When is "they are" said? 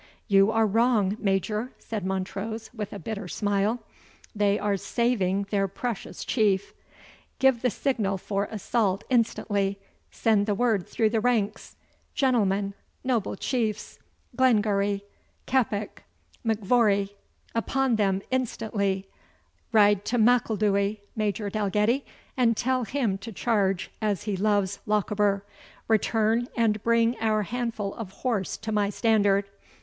4.35-4.75